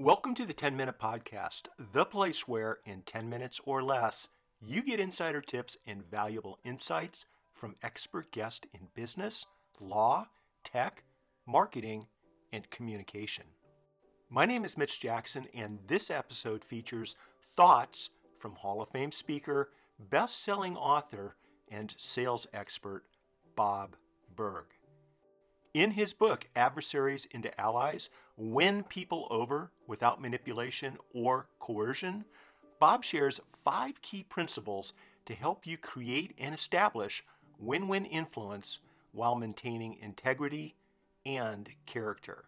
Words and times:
Welcome 0.00 0.34
to 0.36 0.46
the 0.46 0.54
10 0.54 0.78
Minute 0.78 0.98
Podcast, 0.98 1.64
the 1.92 2.06
place 2.06 2.48
where, 2.48 2.78
in 2.86 3.02
10 3.02 3.28
minutes 3.28 3.60
or 3.66 3.82
less, 3.82 4.28
you 4.58 4.80
get 4.80 4.98
insider 4.98 5.42
tips 5.42 5.76
and 5.86 6.10
valuable 6.10 6.58
insights 6.64 7.26
from 7.52 7.76
expert 7.82 8.32
guests 8.32 8.66
in 8.72 8.88
business, 8.94 9.44
law, 9.78 10.26
tech, 10.64 11.04
marketing, 11.46 12.06
and 12.50 12.70
communication. 12.70 13.44
My 14.30 14.46
name 14.46 14.64
is 14.64 14.78
Mitch 14.78 15.00
Jackson, 15.00 15.46
and 15.52 15.78
this 15.86 16.10
episode 16.10 16.64
features 16.64 17.14
thoughts 17.54 18.08
from 18.38 18.54
Hall 18.54 18.80
of 18.80 18.88
Fame 18.88 19.12
speaker, 19.12 19.68
best 20.08 20.42
selling 20.42 20.78
author, 20.78 21.36
and 21.68 21.94
sales 21.98 22.46
expert 22.54 23.04
Bob 23.54 23.96
Burg. 24.34 24.64
In 25.72 25.92
his 25.92 26.14
book, 26.14 26.48
Adversaries 26.56 27.28
into 27.30 27.60
Allies 27.60 28.10
Win 28.42 28.84
People 28.84 29.26
Over 29.30 29.70
Without 29.86 30.22
Manipulation 30.22 30.96
or 31.12 31.46
Coercion, 31.58 32.24
Bob 32.78 33.04
shares 33.04 33.38
five 33.66 34.00
key 34.00 34.22
principles 34.22 34.94
to 35.26 35.34
help 35.34 35.66
you 35.66 35.76
create 35.76 36.32
and 36.38 36.54
establish 36.54 37.22
win 37.58 37.86
win 37.86 38.06
influence 38.06 38.78
while 39.12 39.34
maintaining 39.34 39.98
integrity 40.00 40.74
and 41.26 41.68
character. 41.84 42.46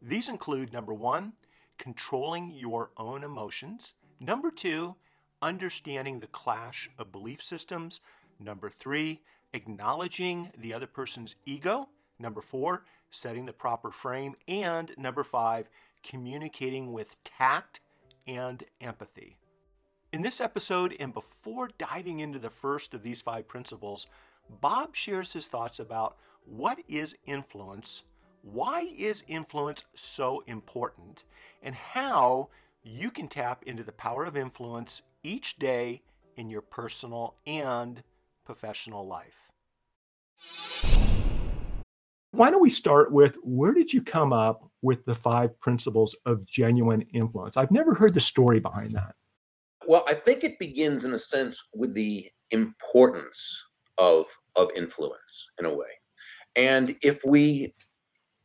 These 0.00 0.30
include 0.30 0.72
number 0.72 0.94
one, 0.94 1.34
controlling 1.76 2.52
your 2.52 2.88
own 2.96 3.22
emotions, 3.22 3.92
number 4.20 4.50
two, 4.50 4.94
understanding 5.42 6.20
the 6.20 6.28
clash 6.28 6.88
of 6.98 7.12
belief 7.12 7.42
systems, 7.42 8.00
number 8.38 8.70
three, 8.70 9.20
acknowledging 9.52 10.50
the 10.56 10.72
other 10.72 10.86
person's 10.86 11.34
ego. 11.44 11.90
Number 12.18 12.40
four, 12.40 12.84
setting 13.10 13.46
the 13.46 13.52
proper 13.52 13.90
frame. 13.90 14.34
And 14.48 14.92
number 14.96 15.24
five, 15.24 15.68
communicating 16.02 16.92
with 16.92 17.16
tact 17.24 17.80
and 18.26 18.62
empathy. 18.80 19.36
In 20.12 20.22
this 20.22 20.40
episode, 20.40 20.96
and 20.98 21.14
before 21.14 21.70
diving 21.78 22.20
into 22.20 22.38
the 22.38 22.50
first 22.50 22.94
of 22.94 23.02
these 23.02 23.20
five 23.20 23.46
principles, 23.46 24.06
Bob 24.60 24.96
shares 24.96 25.32
his 25.32 25.46
thoughts 25.46 25.78
about 25.78 26.16
what 26.44 26.80
is 26.88 27.14
influence, 27.26 28.02
why 28.42 28.90
is 28.96 29.22
influence 29.28 29.84
so 29.94 30.42
important, 30.46 31.24
and 31.62 31.74
how 31.74 32.48
you 32.82 33.10
can 33.10 33.28
tap 33.28 33.62
into 33.66 33.84
the 33.84 33.92
power 33.92 34.24
of 34.24 34.36
influence 34.36 35.02
each 35.22 35.58
day 35.58 36.02
in 36.36 36.50
your 36.50 36.62
personal 36.62 37.34
and 37.46 38.02
professional 38.44 39.06
life. 39.06 39.50
Why 42.32 42.50
don't 42.50 42.62
we 42.62 42.70
start 42.70 43.12
with 43.12 43.36
where 43.42 43.74
did 43.74 43.92
you 43.92 44.02
come 44.02 44.32
up 44.32 44.70
with 44.82 45.04
the 45.04 45.14
five 45.14 45.58
principles 45.60 46.14
of 46.26 46.46
genuine 46.46 47.02
influence? 47.12 47.56
I've 47.56 47.72
never 47.72 47.94
heard 47.94 48.14
the 48.14 48.20
story 48.20 48.60
behind 48.60 48.90
that. 48.90 49.14
Well, 49.86 50.04
I 50.08 50.14
think 50.14 50.44
it 50.44 50.58
begins 50.58 51.04
in 51.04 51.14
a 51.14 51.18
sense 51.18 51.62
with 51.74 51.94
the 51.94 52.30
importance 52.50 53.64
of 53.98 54.26
of 54.56 54.70
influence 54.76 55.50
in 55.58 55.66
a 55.66 55.74
way. 55.74 55.88
And 56.54 56.96
if 57.02 57.20
we 57.24 57.74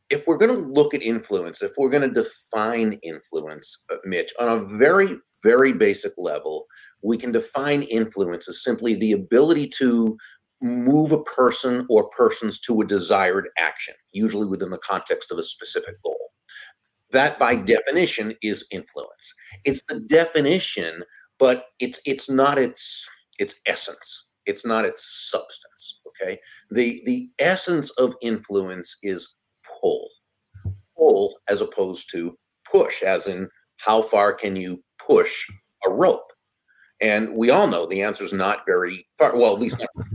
if 0.09 0.25
we're 0.27 0.37
going 0.37 0.55
to 0.55 0.67
look 0.67 0.93
at 0.93 1.01
influence, 1.01 1.61
if 1.61 1.71
we're 1.77 1.89
going 1.89 2.13
to 2.13 2.23
define 2.23 2.93
influence, 3.03 3.79
uh, 3.91 3.97
Mitch, 4.05 4.31
on 4.39 4.47
a 4.47 4.65
very 4.65 5.17
very 5.43 5.73
basic 5.73 6.13
level, 6.17 6.65
we 7.03 7.17
can 7.17 7.31
define 7.31 7.83
influence 7.83 8.49
as 8.49 8.63
simply 8.63 8.95
the 8.95 9.11
ability 9.11 9.67
to 9.67 10.17
move 10.61 11.11
a 11.11 11.23
person 11.23 11.85
or 11.89 12.09
persons 12.09 12.59
to 12.61 12.81
a 12.81 12.85
desired 12.85 13.49
action, 13.57 13.93
usually 14.11 14.47
within 14.47 14.71
the 14.71 14.77
context 14.77 15.31
of 15.31 15.37
a 15.37 15.43
specific 15.43 16.01
goal. 16.03 16.31
That 17.11 17.37
by 17.39 17.55
mm-hmm. 17.55 17.65
definition 17.65 18.33
is 18.41 18.67
influence. 18.71 19.33
It's 19.63 19.81
the 19.87 19.99
definition, 19.99 21.03
but 21.39 21.65
it's 21.79 21.99
it's 22.05 22.29
not 22.29 22.57
its 22.57 23.07
its 23.39 23.59
essence. 23.65 24.27
It's 24.45 24.65
not 24.65 24.85
its 24.85 25.29
substance. 25.31 25.99
Okay. 26.07 26.39
The 26.71 27.01
the 27.05 27.29
essence 27.39 27.89
of 27.91 28.15
influence 28.21 28.97
is 29.03 29.35
pull. 29.81 30.09
Pull 30.97 31.37
as 31.47 31.61
opposed 31.61 32.09
to 32.11 32.37
push, 32.69 33.03
as 33.03 33.27
in 33.27 33.49
how 33.77 34.01
far 34.01 34.33
can 34.33 34.55
you 34.55 34.83
push 34.99 35.47
a 35.85 35.89
rope? 35.89 36.31
And 37.01 37.35
we 37.35 37.49
all 37.49 37.67
know 37.67 37.85
the 37.85 38.01
answer 38.01 38.23
is 38.23 38.33
not 38.33 38.65
very 38.65 39.05
far, 39.17 39.37
well, 39.37 39.53
at 39.53 39.59
least 39.59 39.79
not 39.79 39.89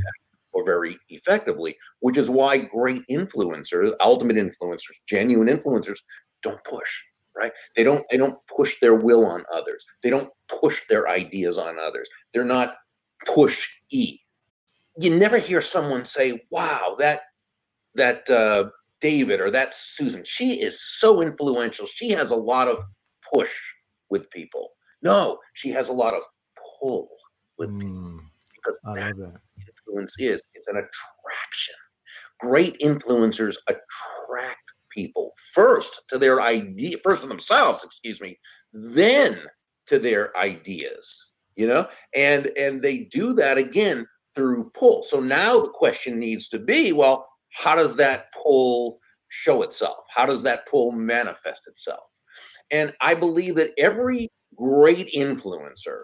or 0.61 0.65
very 0.65 0.99
effectively, 1.09 1.77
which 2.01 2.17
is 2.17 2.31
why 2.31 2.59
great 2.59 3.03
influencers, 3.11 3.93
ultimate 4.01 4.37
influencers, 4.37 4.97
genuine 5.07 5.49
influencers 5.49 5.99
don't 6.43 6.63
push, 6.65 6.91
right? 7.37 7.53
They 7.77 7.83
don't 7.85 8.05
they 8.11 8.17
don't 8.17 8.39
push 8.55 8.79
their 8.81 8.95
will 8.95 9.27
on 9.27 9.45
others. 9.53 9.85
They 10.03 10.11
don't 10.11 10.31
push 10.49 10.83
their 10.89 11.09
ideas 11.09 11.59
on 11.59 11.79
others. 11.79 12.09
They're 12.33 12.45
not 12.45 12.77
push 13.27 13.69
e. 13.91 14.19
You 14.99 15.17
never 15.17 15.39
hear 15.39 15.61
someone 15.61 16.05
say, 16.05 16.47
"Wow, 16.51 16.97
that 16.99 17.21
that 17.95 18.29
uh, 18.29 18.71
David 19.01 19.41
or 19.41 19.51
that 19.51 19.75
Susan, 19.75 20.25
she 20.25 20.61
is 20.61 20.81
so 20.81 21.23
influential. 21.23 21.87
She 21.87 22.11
has 22.11 22.31
a 22.31 22.37
lot 22.37 22.69
of 22.69 22.83
push 23.33 23.53
with 24.11 24.31
people." 24.31 24.71
No, 25.03 25.39
she 25.55 25.71
has 25.71 25.89
a 25.89 25.95
lot 25.95 26.13
of 26.13 26.23
pull 26.81 27.09
with 27.57 27.71
mm, 27.71 27.81
people 27.81 28.21
because 28.55 28.79
I 28.85 28.95
that, 28.95 29.17
that 29.17 29.70
influence 29.91 30.15
is. 30.19 30.43
It's 30.55 30.69
an 30.69 30.77
attraction. 30.77 31.75
Great 32.41 32.79
influencers 32.81 33.57
attract 33.69 34.59
people 34.91 35.33
first 35.53 36.03
to 36.09 36.19
their 36.19 36.41
idea, 36.41 36.99
first 36.99 37.23
to 37.23 37.29
themselves, 37.29 37.85
excuse 37.85 38.21
me, 38.21 38.39
then 38.73 39.39
to 39.87 39.99
their 39.99 40.37
ideas. 40.37 41.27
You 41.57 41.67
know, 41.67 41.89
and 42.15 42.51
and 42.57 42.81
they 42.81 43.05
do 43.11 43.35
that 43.35 43.59
again 43.59 44.07
through 44.35 44.71
pull. 44.73 45.03
So 45.03 45.21
now 45.21 45.61
the 45.61 45.69
question 45.69 46.19
needs 46.19 46.49
to 46.49 46.59
be, 46.59 46.93
well, 46.93 47.29
how 47.53 47.75
does 47.75 47.97
that 47.97 48.33
pull 48.33 48.99
show 49.29 49.63
itself? 49.63 49.99
How 50.09 50.25
does 50.25 50.43
that 50.45 50.67
pull 50.67 50.93
manifest 50.93 51.67
itself? 51.67 52.05
And 52.71 52.95
I 53.01 53.15
believe 53.15 53.57
that 53.57 53.73
every 53.77 54.31
great 54.57 55.13
influencer 55.13 56.03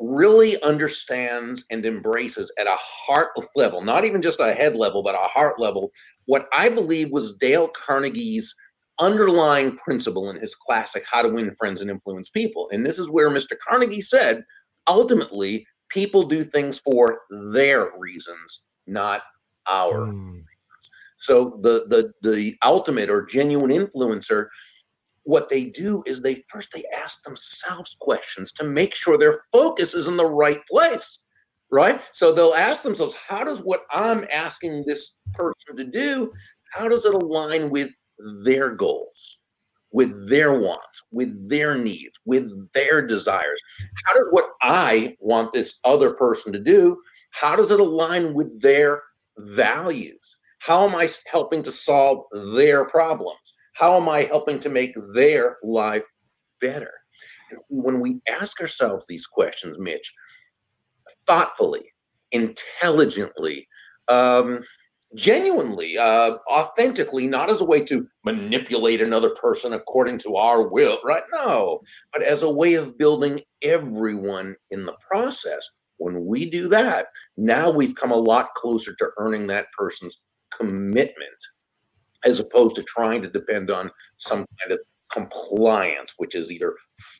really 0.00 0.60
understands 0.62 1.64
and 1.70 1.84
embraces 1.84 2.50
at 2.58 2.66
a 2.66 2.76
heart 2.76 3.28
level, 3.56 3.82
not 3.82 4.04
even 4.04 4.22
just 4.22 4.40
a 4.40 4.54
head 4.54 4.74
level, 4.74 5.02
but 5.02 5.14
a 5.14 5.18
heart 5.18 5.60
level, 5.60 5.92
what 6.26 6.48
I 6.52 6.68
believe 6.68 7.10
was 7.10 7.34
Dale 7.34 7.68
Carnegie's 7.68 8.54
underlying 8.98 9.76
principle 9.78 10.28
in 10.28 10.36
his 10.36 10.54
classic 10.54 11.04
How 11.10 11.22
to 11.22 11.28
Win 11.28 11.54
Friends 11.58 11.80
and 11.80 11.90
Influence 11.90 12.28
People. 12.28 12.68
And 12.72 12.84
this 12.84 12.98
is 12.98 13.08
where 13.08 13.30
Mr. 13.30 13.56
Carnegie 13.66 14.00
said 14.00 14.42
ultimately, 14.86 15.66
people 15.88 16.24
do 16.24 16.44
things 16.44 16.78
for 16.78 17.20
their 17.52 17.90
reasons, 17.98 18.62
not 18.86 19.22
our 19.68 20.06
mm. 20.06 20.32
reasons. 20.32 20.46
So 21.16 21.58
the 21.62 21.86
the 21.88 22.12
the 22.28 22.56
ultimate 22.64 23.10
or 23.10 23.24
genuine 23.26 23.70
influencer 23.70 24.46
what 25.24 25.48
they 25.48 25.64
do 25.64 26.02
is 26.06 26.20
they 26.20 26.42
first 26.48 26.72
they 26.72 26.84
ask 26.96 27.22
themselves 27.22 27.96
questions 28.00 28.52
to 28.52 28.64
make 28.64 28.94
sure 28.94 29.18
their 29.18 29.42
focus 29.52 29.94
is 29.94 30.06
in 30.06 30.16
the 30.16 30.26
right 30.26 30.64
place 30.68 31.18
right? 31.70 32.00
So 32.12 32.32
they'll 32.32 32.54
ask 32.54 32.82
themselves 32.82 33.14
how 33.14 33.44
does 33.44 33.60
what 33.60 33.82
i'm 33.92 34.26
asking 34.32 34.84
this 34.86 35.14
person 35.32 35.76
to 35.76 35.84
do 35.84 36.32
how 36.72 36.88
does 36.88 37.04
it 37.04 37.14
align 37.14 37.70
with 37.70 37.90
their 38.44 38.70
goals 38.70 39.38
with 39.92 40.28
their 40.28 40.58
wants 40.58 41.02
with 41.10 41.48
their 41.48 41.76
needs 41.76 42.18
with 42.24 42.72
their 42.72 43.06
desires? 43.06 43.60
How 44.04 44.14
does 44.14 44.28
what 44.30 44.50
i 44.62 45.16
want 45.20 45.52
this 45.52 45.78
other 45.84 46.12
person 46.12 46.52
to 46.52 46.60
do 46.60 47.00
how 47.30 47.54
does 47.54 47.70
it 47.70 47.78
align 47.78 48.34
with 48.34 48.60
their 48.60 49.02
values? 49.38 50.36
How 50.58 50.88
am 50.88 50.94
i 50.94 51.08
helping 51.30 51.62
to 51.62 51.72
solve 51.72 52.24
their 52.54 52.84
problems 52.86 53.54
how 53.74 53.96
am 53.96 54.08
I 54.08 54.22
helping 54.22 54.60
to 54.60 54.68
make 54.68 54.94
their 55.14 55.56
life 55.62 56.04
better? 56.60 56.92
When 57.68 58.00
we 58.00 58.20
ask 58.28 58.60
ourselves 58.60 59.06
these 59.06 59.26
questions, 59.26 59.78
Mitch, 59.78 60.12
thoughtfully, 61.26 61.92
intelligently, 62.32 63.66
um, 64.08 64.60
genuinely, 65.14 65.98
uh, 65.98 66.36
authentically, 66.50 67.26
not 67.26 67.50
as 67.50 67.60
a 67.60 67.64
way 67.64 67.84
to 67.84 68.06
manipulate 68.24 69.00
another 69.00 69.30
person 69.30 69.72
according 69.72 70.18
to 70.18 70.36
our 70.36 70.68
will, 70.68 70.98
right? 71.04 71.24
No, 71.32 71.80
but 72.12 72.22
as 72.22 72.42
a 72.42 72.50
way 72.50 72.74
of 72.74 72.96
building 72.96 73.40
everyone 73.62 74.54
in 74.70 74.86
the 74.86 74.96
process. 75.08 75.68
When 75.98 76.24
we 76.24 76.48
do 76.48 76.68
that, 76.68 77.08
now 77.36 77.70
we've 77.70 77.94
come 77.94 78.10
a 78.10 78.16
lot 78.16 78.54
closer 78.54 78.94
to 78.94 79.10
earning 79.18 79.48
that 79.48 79.66
person's 79.76 80.22
commitment 80.56 81.36
as 82.24 82.40
opposed 82.40 82.76
to 82.76 82.82
trying 82.82 83.22
to 83.22 83.30
depend 83.30 83.70
on 83.70 83.90
some 84.16 84.46
kind 84.60 84.72
of 84.72 84.78
compliance, 85.10 86.14
which 86.18 86.34
is 86.34 86.52
either 86.52 86.76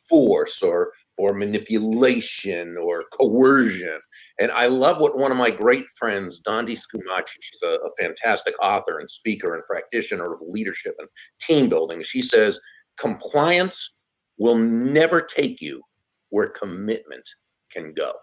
force 0.07 0.61
or 0.63 0.93
or 1.17 1.33
manipulation 1.33 2.77
or 2.77 3.03
coercion. 3.11 3.99
And 4.39 4.49
I 4.51 4.67
love 4.67 4.99
what 4.99 5.17
one 5.17 5.31
of 5.31 5.37
my 5.37 5.51
great 5.51 5.85
friends, 5.97 6.41
Dondi 6.41 6.75
Scumaci, 6.75 7.37
she's 7.39 7.61
a, 7.63 7.73
a 7.73 7.91
fantastic 7.99 8.55
author 8.61 8.99
and 8.99 9.09
speaker 9.09 9.53
and 9.53 9.63
practitioner 9.65 10.33
of 10.33 10.41
leadership 10.41 10.95
and 10.97 11.07
team 11.39 11.69
building. 11.69 12.01
She 12.01 12.21
says, 12.23 12.59
compliance 12.97 13.93
will 14.37 14.57
never 14.57 15.21
take 15.21 15.61
you 15.61 15.81
where 16.29 16.47
commitment 16.49 17.27
can 17.69 17.93
go. 17.93 18.13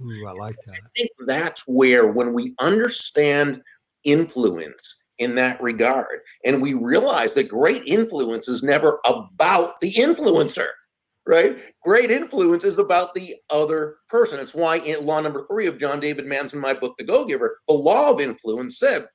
Ooh, 0.00 0.24
I 0.26 0.32
like 0.32 0.56
that. 0.64 0.74
I 0.74 0.88
think 0.96 1.10
that's 1.26 1.64
where, 1.66 2.12
when 2.12 2.32
we 2.32 2.54
understand 2.60 3.62
influence 4.04 5.01
in 5.22 5.34
that 5.36 5.60
regard, 5.62 6.20
and 6.44 6.60
we 6.60 6.74
realize 6.74 7.34
that 7.34 7.48
great 7.48 7.84
influence 7.84 8.48
is 8.48 8.62
never 8.62 9.00
about 9.04 9.80
the 9.80 9.92
influencer, 9.92 10.68
right? 11.26 11.58
Great 11.82 12.10
influence 12.10 12.64
is 12.64 12.78
about 12.78 13.14
the 13.14 13.36
other 13.50 13.96
person. 14.08 14.38
It's 14.40 14.54
why 14.54 14.76
in 14.76 15.06
law 15.06 15.20
number 15.20 15.46
three 15.46 15.66
of 15.66 15.78
John 15.78 16.00
David 16.00 16.26
Mann's, 16.26 16.54
my 16.54 16.74
book, 16.74 16.94
The 16.98 17.04
Go 17.04 17.24
Giver, 17.24 17.58
the 17.68 17.74
law 17.74 18.10
of 18.10 18.20
influence 18.20 18.78
said 18.78 19.06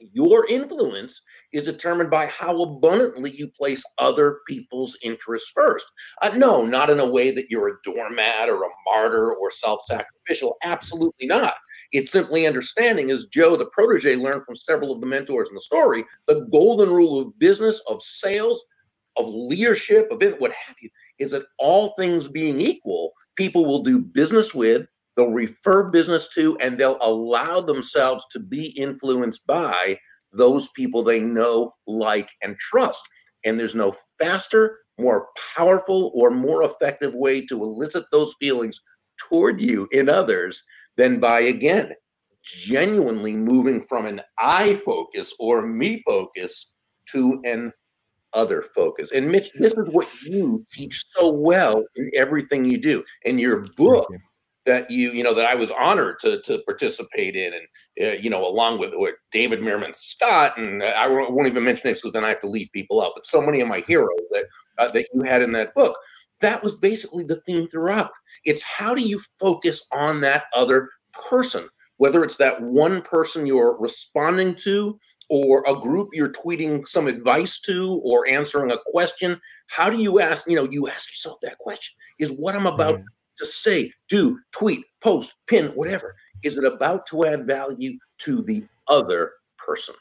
your 0.00 0.46
influence 0.46 1.22
is 1.52 1.64
determined 1.64 2.10
by 2.10 2.26
how 2.26 2.62
abundantly 2.62 3.30
you 3.30 3.48
place 3.48 3.82
other 3.98 4.40
people's 4.46 4.96
interests 5.02 5.50
first. 5.54 5.86
Uh, 6.22 6.30
no, 6.36 6.64
not 6.64 6.90
in 6.90 7.00
a 7.00 7.10
way 7.10 7.30
that 7.30 7.50
you're 7.50 7.68
a 7.68 7.82
doormat 7.84 8.48
or 8.48 8.64
a 8.64 8.68
martyr 8.84 9.32
or 9.34 9.50
self 9.50 9.82
sacrificial. 9.84 10.56
Absolutely 10.62 11.26
not. 11.26 11.54
It's 11.92 12.12
simply 12.12 12.46
understanding, 12.46 13.10
as 13.10 13.26
Joe, 13.26 13.56
the 13.56 13.66
protege, 13.66 14.16
learned 14.16 14.44
from 14.44 14.56
several 14.56 14.92
of 14.92 15.00
the 15.00 15.06
mentors 15.06 15.48
in 15.48 15.54
the 15.54 15.60
story, 15.60 16.04
the 16.26 16.46
golden 16.52 16.90
rule 16.90 17.20
of 17.20 17.38
business, 17.38 17.80
of 17.88 18.02
sales, 18.02 18.64
of 19.16 19.26
leadership, 19.28 20.10
of 20.10 20.22
what 20.38 20.52
have 20.52 20.76
you, 20.80 20.90
is 21.18 21.30
that 21.32 21.46
all 21.58 21.90
things 21.90 22.28
being 22.28 22.60
equal, 22.60 23.12
people 23.36 23.64
will 23.64 23.82
do 23.82 23.98
business 23.98 24.54
with 24.54 24.86
they'll 25.18 25.32
refer 25.32 25.90
business 25.90 26.28
to 26.32 26.56
and 26.58 26.78
they'll 26.78 26.96
allow 27.00 27.60
themselves 27.60 28.24
to 28.30 28.38
be 28.38 28.68
influenced 28.68 29.44
by 29.48 29.98
those 30.32 30.68
people 30.70 31.02
they 31.02 31.20
know, 31.20 31.74
like, 31.88 32.30
and 32.40 32.56
trust. 32.58 33.02
And 33.44 33.58
there's 33.58 33.74
no 33.74 33.96
faster, 34.20 34.78
more 34.96 35.26
powerful, 35.56 36.12
or 36.14 36.30
more 36.30 36.62
effective 36.62 37.14
way 37.14 37.44
to 37.46 37.62
elicit 37.64 38.04
those 38.12 38.36
feelings 38.38 38.80
toward 39.18 39.60
you 39.60 39.88
in 39.90 40.08
others 40.08 40.62
than 40.96 41.18
by, 41.18 41.40
again, 41.40 41.94
genuinely 42.44 43.32
moving 43.32 43.84
from 43.86 44.06
an 44.06 44.20
I 44.38 44.74
focus 44.74 45.34
or 45.40 45.66
me 45.66 46.00
focus 46.06 46.70
to 47.12 47.40
an 47.44 47.72
other 48.34 48.62
focus. 48.62 49.10
And 49.10 49.32
Mitch, 49.32 49.50
this 49.54 49.72
is 49.74 49.88
what 49.88 50.06
you 50.24 50.64
teach 50.72 51.04
so 51.08 51.30
well 51.32 51.82
in 51.96 52.10
everything 52.14 52.64
you 52.64 52.78
do. 52.78 53.02
In 53.24 53.38
your 53.38 53.64
book, 53.76 54.06
that 54.68 54.90
you 54.90 55.10
you 55.12 55.24
know 55.24 55.32
that 55.32 55.46
I 55.46 55.54
was 55.54 55.70
honored 55.70 56.18
to 56.20 56.42
to 56.42 56.58
participate 56.58 57.34
in, 57.34 57.54
and 57.54 58.06
uh, 58.06 58.16
you 58.20 58.28
know 58.28 58.46
along 58.46 58.78
with, 58.78 58.92
with 58.94 59.14
David 59.32 59.60
Meerman 59.60 59.96
Scott, 59.96 60.58
and 60.58 60.82
I 60.82 61.08
won't 61.08 61.46
even 61.46 61.64
mention 61.64 61.88
names 61.88 62.00
because 62.00 62.12
then 62.12 62.24
I 62.24 62.28
have 62.28 62.40
to 62.42 62.48
leave 62.48 62.68
people 62.72 63.02
out. 63.02 63.12
But 63.14 63.26
so 63.26 63.40
many 63.40 63.60
of 63.60 63.68
my 63.68 63.80
heroes 63.80 64.20
that 64.30 64.44
uh, 64.76 64.90
that 64.90 65.08
you 65.12 65.22
had 65.22 65.40
in 65.40 65.52
that 65.52 65.74
book, 65.74 65.96
that 66.40 66.62
was 66.62 66.74
basically 66.76 67.24
the 67.24 67.40
theme 67.40 67.66
throughout. 67.66 68.10
It's 68.44 68.62
how 68.62 68.94
do 68.94 69.00
you 69.00 69.22
focus 69.40 69.86
on 69.90 70.20
that 70.20 70.44
other 70.54 70.90
person, 71.12 71.66
whether 71.96 72.22
it's 72.22 72.36
that 72.36 72.60
one 72.60 73.00
person 73.00 73.46
you're 73.46 73.78
responding 73.80 74.54
to, 74.56 75.00
or 75.30 75.64
a 75.66 75.80
group 75.80 76.10
you're 76.12 76.32
tweeting 76.32 76.86
some 76.86 77.06
advice 77.06 77.58
to, 77.60 78.02
or 78.04 78.28
answering 78.28 78.70
a 78.70 78.78
question. 78.88 79.40
How 79.68 79.88
do 79.88 79.96
you 79.96 80.20
ask? 80.20 80.46
You 80.46 80.56
know, 80.56 80.68
you 80.70 80.88
ask 80.88 81.10
yourself 81.10 81.38
that 81.40 81.56
question: 81.56 81.96
Is 82.18 82.32
what 82.32 82.54
I'm 82.54 82.66
about. 82.66 82.96
Mm-hmm 82.96 83.14
to 83.38 83.46
say, 83.46 83.92
do, 84.08 84.38
tweet, 84.52 84.84
post, 85.00 85.34
pin, 85.46 85.68
whatever? 85.68 86.14
Is 86.42 86.58
it 86.58 86.64
about 86.64 87.06
to 87.06 87.24
add 87.24 87.46
value 87.46 87.98
to 88.18 88.42
the 88.42 88.64
other 88.88 89.32
person? 89.56 89.94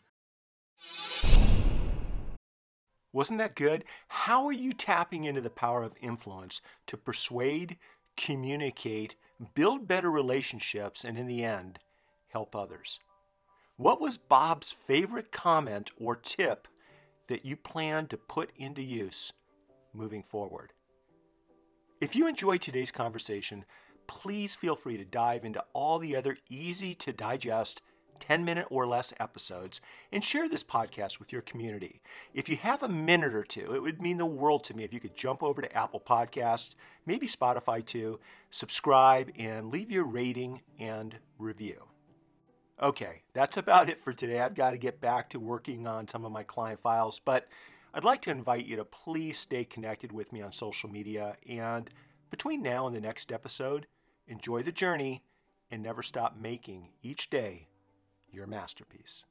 Wasn't 3.13 3.39
that 3.39 3.55
good? 3.55 3.83
How 4.09 4.45
are 4.45 4.51
you 4.51 4.73
tapping 4.73 5.23
into 5.23 5.41
the 5.41 5.49
power 5.49 5.83
of 5.83 5.95
influence 6.01 6.61
to 6.87 6.97
persuade, 6.97 7.77
communicate, 8.15 9.15
build 9.55 9.87
better 9.87 10.11
relationships, 10.11 11.03
and 11.03 11.17
in 11.17 11.25
the 11.25 11.43
end, 11.43 11.79
help 12.27 12.55
others? 12.55 12.99
What 13.77 14.01
was 14.01 14.17
Bob's 14.17 14.71
favorite 14.71 15.31
comment 15.31 15.91
or 15.99 16.15
tip 16.15 16.67
that 17.27 17.45
you 17.45 17.55
plan 17.55 18.07
to 18.07 18.17
put 18.17 18.51
into 18.55 18.81
use 18.81 19.33
moving 19.93 20.23
forward? 20.23 20.73
If 21.99 22.15
you 22.15 22.27
enjoyed 22.27 22.61
today's 22.61 22.91
conversation, 22.91 23.65
please 24.05 24.53
feel 24.53 24.75
free 24.75 24.97
to 24.97 25.05
dive 25.05 25.43
into 25.43 25.63
all 25.73 25.97
the 25.97 26.15
other 26.15 26.37
easy 26.47 26.93
to 26.93 27.11
digest 27.11 27.81
10 28.19 28.45
minute 28.45 28.67
or 28.69 28.85
less 28.85 29.13
episodes 29.19 29.81
and 30.11 30.23
share 30.23 30.47
this 30.47 30.63
podcast 30.63 31.17
with 31.17 31.31
your 31.31 31.41
community. 31.41 32.01
If 32.35 32.49
you 32.49 32.57
have 32.57 32.83
a 32.83 32.87
minute 32.87 33.33
or 33.33 33.43
two, 33.43 33.73
it 33.73 33.81
would 33.81 33.99
mean 33.99 34.17
the 34.17 34.27
world 34.27 34.63
to 34.65 34.75
me 34.75 34.83
if 34.83 34.93
you 34.93 34.99
could 34.99 35.15
jump 35.15 35.41
over 35.41 35.59
to 35.59 35.75
Apple 35.75 35.99
Podcasts, 35.99 36.75
maybe 37.07 37.25
Spotify 37.25 37.83
too, 37.83 38.19
subscribe, 38.51 39.31
and 39.35 39.71
leave 39.71 39.89
your 39.89 40.05
rating 40.05 40.61
and 40.79 41.15
review. 41.39 41.83
Okay, 42.81 43.23
that's 43.33 43.57
about 43.57 43.89
it 43.89 43.97
for 43.97 44.13
today. 44.13 44.39
I've 44.39 44.53
got 44.53 44.69
to 44.71 44.77
get 44.77 45.01
back 45.01 45.31
to 45.31 45.39
working 45.39 45.87
on 45.87 46.07
some 46.07 46.25
of 46.25 46.31
my 46.31 46.43
client 46.43 46.79
files, 46.79 47.19
but 47.25 47.47
I'd 47.97 48.03
like 48.03 48.21
to 48.21 48.29
invite 48.29 48.67
you 48.67 48.75
to 48.75 48.85
please 48.85 49.39
stay 49.39 49.65
connected 49.65 50.11
with 50.11 50.31
me 50.31 50.43
on 50.43 50.51
social 50.51 50.87
media. 50.87 51.35
And 51.49 51.89
between 52.29 52.61
now 52.61 52.85
and 52.85 52.95
the 52.95 53.01
next 53.01 53.31
episode, 53.31 53.87
enjoy 54.27 54.61
the 54.61 54.71
journey 54.71 55.23
and 55.71 55.81
never 55.81 56.03
stop 56.03 56.37
making 56.39 56.89
each 57.01 57.31
day 57.31 57.67
your 58.29 58.45
masterpiece. 58.45 59.23